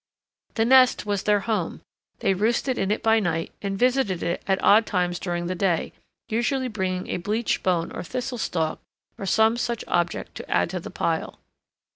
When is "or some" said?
9.19-9.57